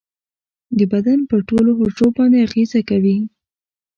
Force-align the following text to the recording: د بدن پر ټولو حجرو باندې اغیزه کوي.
د 0.77 0.79
بدن 0.91 1.19
پر 1.29 1.39
ټولو 1.49 1.71
حجرو 1.79 2.07
باندې 2.17 2.37
اغیزه 2.47 2.81
کوي. 2.89 3.17